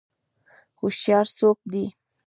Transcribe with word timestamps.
هوشیار 0.79 1.25
څوک 1.39 1.57
دی؟ 1.71 1.85